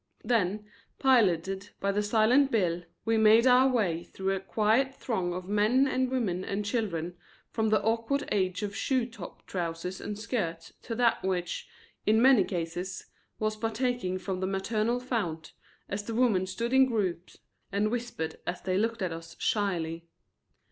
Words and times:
Then, 0.23 0.65
piloted 0.97 1.69
by 1.79 1.91
the 1.91 2.01
silent 2.01 2.49
Bill, 2.49 2.81
we 3.05 3.19
made 3.19 3.45
our 3.45 3.67
way 3.69 4.03
through 4.03 4.35
a 4.35 4.39
quiet 4.39 4.95
throng 4.95 5.31
of 5.31 5.47
men 5.47 5.87
and 5.87 6.09
women 6.09 6.43
and 6.43 6.65
children, 6.65 7.15
from 7.51 7.69
the 7.69 7.79
awkward 7.83 8.27
age 8.31 8.63
of 8.63 8.75
shoe 8.75 9.05
top 9.05 9.45
trousers 9.45 10.01
and 10.01 10.17
skirts 10.17 10.73
to 10.81 10.95
that 10.95 11.21
which, 11.23 11.67
in 12.07 12.19
many 12.19 12.43
cases, 12.43 13.05
was 13.37 13.55
partaking 13.55 14.17
from 14.17 14.39
the 14.39 14.47
maternal 14.47 14.99
fount, 14.99 15.53
as 15.87 16.01
the 16.01 16.15
women 16.15 16.47
stood 16.47 16.73
in 16.73 16.87
groups 16.87 17.37
and 17.71 17.91
whispered 17.91 18.37
as 18.47 18.59
they 18.63 18.79
looked 18.79 19.03
at 19.03 19.13
us 19.13 19.35
shyly. 19.37 20.07